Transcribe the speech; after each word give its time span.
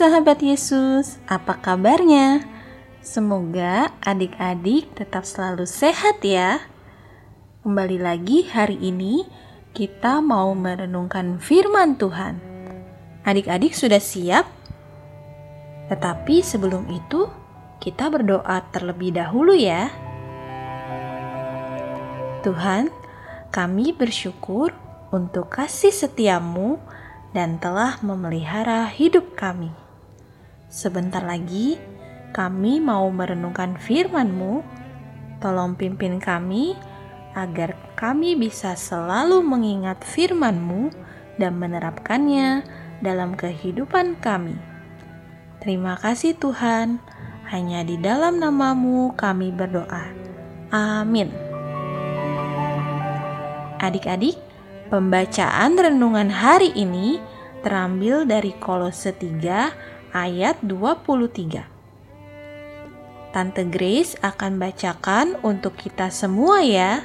Sahabat 0.00 0.40
Yesus, 0.40 1.20
apa 1.28 1.60
kabarnya? 1.60 2.40
Semoga 3.04 3.92
adik-adik 4.00 4.96
tetap 4.96 5.28
selalu 5.28 5.68
sehat 5.68 6.24
ya. 6.24 6.56
Kembali 7.60 8.00
lagi 8.00 8.48
hari 8.48 8.80
ini 8.80 9.28
kita 9.76 10.24
mau 10.24 10.56
merenungkan 10.56 11.36
firman 11.36 12.00
Tuhan. 12.00 12.40
Adik-adik 13.28 13.76
sudah 13.76 14.00
siap? 14.00 14.48
Tetapi 15.92 16.40
sebelum 16.40 16.88
itu, 16.88 17.28
kita 17.76 18.08
berdoa 18.08 18.72
terlebih 18.72 19.12
dahulu 19.12 19.52
ya. 19.52 19.92
Tuhan, 22.40 22.88
kami 23.52 23.92
bersyukur 23.92 24.72
untuk 25.12 25.52
kasih 25.52 25.92
setiamu 25.92 26.80
dan 27.36 27.60
telah 27.60 28.00
memelihara 28.00 28.88
hidup 28.88 29.36
kami. 29.36 29.89
Sebentar 30.70 31.18
lagi, 31.26 31.74
kami 32.30 32.78
mau 32.78 33.10
merenungkan 33.10 33.74
firman-Mu. 33.74 34.62
Tolong 35.42 35.74
pimpin 35.74 36.22
kami 36.22 36.78
agar 37.34 37.74
kami 37.98 38.38
bisa 38.38 38.78
selalu 38.78 39.42
mengingat 39.42 39.98
firman-Mu 40.06 40.94
dan 41.42 41.58
menerapkannya 41.58 42.62
dalam 43.02 43.34
kehidupan 43.34 44.22
kami. 44.22 44.54
Terima 45.58 45.98
kasih 45.98 46.38
Tuhan, 46.38 47.02
hanya 47.50 47.82
di 47.82 47.98
dalam 47.98 48.38
namamu 48.38 49.10
kami 49.18 49.50
berdoa. 49.50 50.06
Amin. 50.70 51.34
Adik-adik, 53.82 54.38
Pembacaan 54.90 55.78
renungan 55.78 56.34
hari 56.34 56.74
ini 56.74 57.22
terambil 57.62 58.26
dari 58.26 58.50
Kolose 58.58 59.14
3 59.14 59.99
ayat 60.10 60.58
23. 60.62 61.66
Tante 63.30 63.62
Grace 63.70 64.18
akan 64.18 64.58
bacakan 64.58 65.38
untuk 65.46 65.78
kita 65.78 66.10
semua 66.10 66.66
ya. 66.66 67.02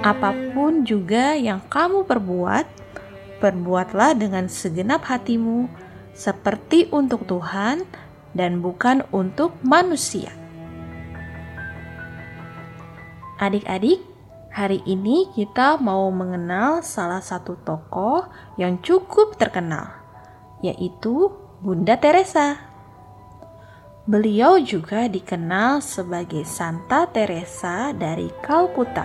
Apa 0.00 0.32
pun 0.56 0.88
juga 0.88 1.36
yang 1.36 1.60
kamu 1.68 2.08
perbuat, 2.08 2.64
perbuatlah 3.44 4.16
dengan 4.16 4.48
segenap 4.48 5.04
hatimu 5.04 5.68
seperti 6.16 6.88
untuk 6.88 7.28
Tuhan 7.28 7.84
dan 8.32 8.64
bukan 8.64 9.04
untuk 9.12 9.52
manusia. 9.60 10.32
Adik-adik, 13.38 14.00
Hari 14.48 14.82
ini 14.90 15.30
kita 15.38 15.78
mau 15.78 16.10
mengenal 16.10 16.82
salah 16.82 17.22
satu 17.22 17.54
tokoh 17.62 18.26
yang 18.58 18.82
cukup 18.82 19.38
terkenal, 19.38 19.97
yaitu 20.62 21.34
Bunda 21.58 21.98
Teresa. 21.98 22.68
Beliau 24.08 24.56
juga 24.56 25.04
dikenal 25.04 25.84
sebagai 25.84 26.40
Santa 26.48 27.04
Teresa 27.12 27.92
dari 27.92 28.32
Kalkuta. 28.40 29.04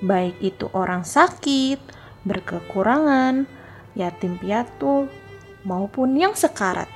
Baik 0.00 0.40
itu 0.40 0.66
orang 0.72 1.04
sakit, 1.04 1.76
berkekurangan, 2.24 3.44
yatim 3.92 4.40
piatu, 4.40 5.12
maupun 5.64 6.16
yang 6.16 6.32
sekarat. 6.32 6.88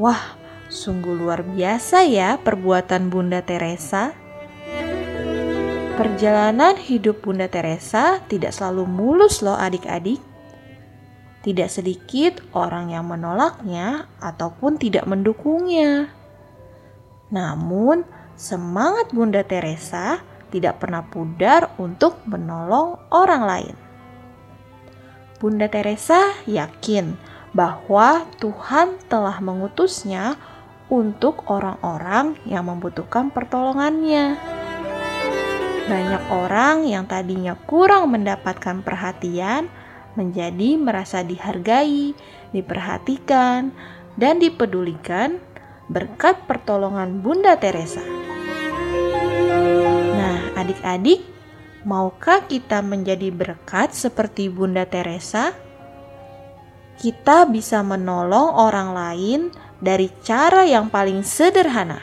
Wah, 0.00 0.40
sungguh 0.72 1.12
luar 1.12 1.44
biasa 1.44 2.08
ya 2.08 2.40
perbuatan 2.40 3.12
Bunda 3.12 3.44
Teresa. 3.44 4.16
Perjalanan 6.00 6.80
hidup 6.80 7.20
Bunda 7.20 7.52
Teresa 7.52 8.24
tidak 8.24 8.56
selalu 8.56 8.88
mulus 8.88 9.44
loh 9.44 9.60
adik-adik. 9.60 10.24
Tidak 11.44 11.68
sedikit 11.68 12.40
orang 12.56 12.96
yang 12.96 13.08
menolaknya 13.12 14.08
ataupun 14.24 14.80
tidak 14.80 15.04
mendukungnya. 15.04 16.19
Namun, 17.30 18.02
semangat 18.34 19.14
Bunda 19.14 19.46
Teresa 19.46 20.22
tidak 20.50 20.82
pernah 20.82 21.06
pudar 21.06 21.74
untuk 21.78 22.18
menolong 22.26 22.98
orang 23.14 23.42
lain. 23.46 23.76
Bunda 25.40 25.70
Teresa 25.70 26.36
yakin 26.44 27.16
bahwa 27.56 28.28
Tuhan 28.42 29.00
telah 29.08 29.40
mengutusnya 29.40 30.36
untuk 30.90 31.46
orang-orang 31.46 32.36
yang 32.44 32.66
membutuhkan 32.66 33.30
pertolongannya. 33.30 34.36
Banyak 35.86 36.22
orang 36.30 36.86
yang 36.86 37.06
tadinya 37.06 37.54
kurang 37.66 38.14
mendapatkan 38.14 38.82
perhatian 38.82 39.70
menjadi 40.18 40.78
merasa 40.78 41.22
dihargai, 41.22 42.14
diperhatikan, 42.50 43.70
dan 44.18 44.34
dipedulikan 44.42 45.38
berkat 45.90 46.46
pertolongan 46.46 47.18
Bunda 47.18 47.58
Teresa. 47.58 47.98
Nah, 50.14 50.54
adik-adik, 50.54 51.26
maukah 51.82 52.46
kita 52.46 52.78
menjadi 52.78 53.34
berkat 53.34 53.90
seperti 53.90 54.46
Bunda 54.46 54.86
Teresa? 54.86 55.50
Kita 56.94 57.42
bisa 57.50 57.82
menolong 57.82 58.54
orang 58.54 58.94
lain 58.94 59.40
dari 59.82 60.06
cara 60.22 60.62
yang 60.62 60.86
paling 60.86 61.26
sederhana. 61.26 61.98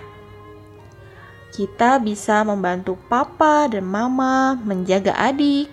Kita 1.55 2.03
bisa 2.03 2.43
membantu 2.43 2.99
papa 3.07 3.71
dan 3.71 3.87
mama 3.87 4.59
menjaga 4.67 5.15
adik, 5.15 5.71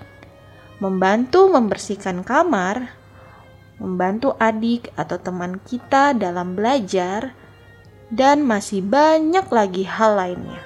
membantu 0.79 1.51
membersihkan 1.51 2.23
kamar, 2.23 2.95
membantu 3.83 4.39
adik 4.39 4.95
atau 4.95 5.19
teman 5.19 5.59
kita 5.67 6.15
dalam 6.15 6.55
belajar, 6.55 7.35
dan 8.13 8.45
masih 8.45 8.85
banyak 8.85 9.47
lagi 9.49 9.85
hal 9.89 10.17
lainnya. 10.19 10.61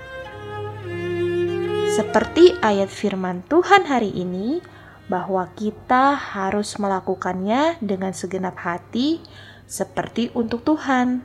Seperti 1.94 2.54
ayat 2.62 2.91
firman 2.91 3.43
Tuhan 3.50 3.87
hari 3.87 4.15
ini, 4.15 4.62
bahwa 5.09 5.49
kita 5.56 6.15
harus 6.15 6.76
melakukannya 6.76 7.81
dengan 7.81 8.12
segenap 8.12 8.60
hati, 8.60 9.25
seperti 9.65 10.28
untuk 10.37 10.62
Tuhan. 10.62 11.25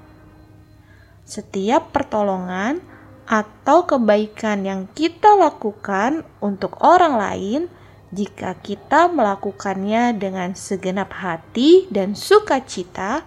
Setiap 1.28 1.92
pertolongan 1.92 2.80
atau 3.28 3.88
kebaikan 3.88 4.68
yang 4.68 4.82
kita 4.92 5.36
lakukan 5.36 6.28
untuk 6.44 6.76
orang 6.84 7.16
lain 7.16 7.62
jika 8.12 8.56
kita 8.60 9.08
melakukannya 9.12 10.16
dengan 10.16 10.56
segenap 10.56 11.12
hati 11.16 11.88
dan 11.88 12.16
sukacita, 12.16 13.24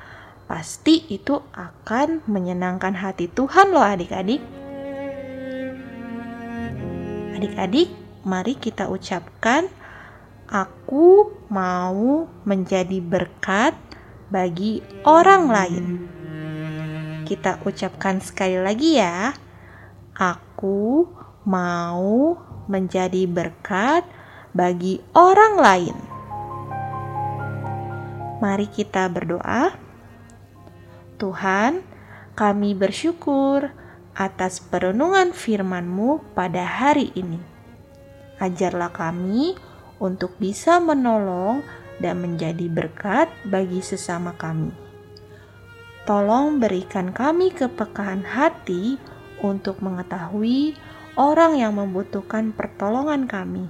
pasti 0.47 1.03
itu 1.11 1.43
akan 1.55 2.23
menyenangkan 2.31 2.95
hati 2.95 3.27
Tuhan 3.27 3.75
loh 3.75 3.83
adik-adik. 3.83 4.43
Adik-adik, 7.37 7.91
mari 8.25 8.57
kita 8.57 8.89
ucapkan 8.89 9.69
aku 10.47 11.35
mau 11.51 12.31
menjadi 12.47 13.03
berkat 13.03 13.75
bagi 14.31 14.81
orang 15.03 15.51
lain. 15.51 15.87
Kita 17.27 17.61
ucapkan 17.67 18.23
sekali 18.23 18.59
lagi 18.63 19.03
ya. 19.03 19.35
Aku 20.17 21.11
mau 21.45 22.39
menjadi 22.71 23.27
berkat 23.27 24.07
bagi 24.57 25.03
orang 25.13 25.55
lain. 25.59 25.97
Mari 28.41 28.67
kita 28.71 29.11
berdoa. 29.11 29.86
Tuhan, 31.17 31.83
kami 32.39 32.77
bersyukur 32.77 33.73
atas 34.17 34.61
perenungan 34.61 35.33
firman-Mu 35.33 36.37
pada 36.37 36.65
hari 36.65 37.13
ini. 37.17 37.41
Ajarlah 38.37 38.93
kami 38.93 39.57
untuk 39.97 40.37
bisa 40.37 40.77
menolong 40.79 41.65
dan 41.99 42.21
menjadi 42.21 42.69
berkat 42.69 43.33
bagi 43.49 43.81
sesama 43.81 44.37
kami. 44.37 44.71
Tolong 46.05 46.61
berikan 46.61 47.11
kami 47.11 47.51
kepekaan 47.51 48.23
hati 48.23 49.01
untuk 49.41 49.81
mengetahui 49.81 50.77
orang 51.17 51.57
yang 51.59 51.75
membutuhkan 51.81 52.53
pertolongan 52.53 53.25
kami 53.27 53.67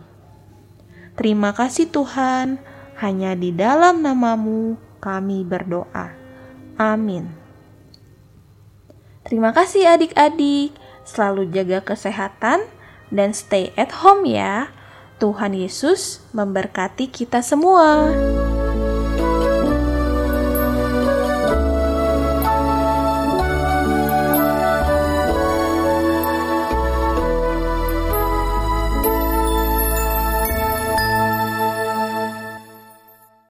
Terima 1.17 1.57
kasih 1.57 1.89
Tuhan, 1.89 2.61
hanya 3.01 3.33
di 3.33 3.49
dalam 3.49 4.05
namamu 4.05 4.77
kami 5.01 5.49
berdoa. 5.49 6.26
Amin. 6.77 7.33
Terima 9.27 9.51
kasih 9.51 9.91
adik-adik. 9.91 10.77
Selalu 11.03 11.51
jaga 11.51 11.83
kesehatan 11.83 12.63
dan 13.11 13.35
stay 13.35 13.75
at 13.75 14.05
home 14.05 14.29
ya. 14.29 14.71
Tuhan 15.17 15.57
Yesus 15.57 16.21
memberkati 16.37 17.09
kita 17.09 17.41
semua. 17.41 18.13